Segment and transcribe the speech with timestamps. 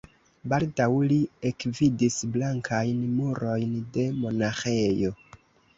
[0.51, 1.17] Baldaŭ li
[1.51, 5.19] ekvidis blankajn murojn de monaĥejo.